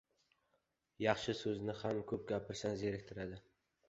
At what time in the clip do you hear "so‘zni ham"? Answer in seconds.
1.41-1.99